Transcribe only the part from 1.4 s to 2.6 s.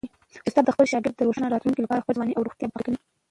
راتلونکي لپاره خپله ځواني او